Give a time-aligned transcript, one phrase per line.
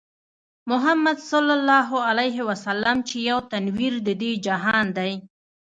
[0.69, 1.31] محمدص
[3.07, 5.11] چې يو تنوير د دې جهان دی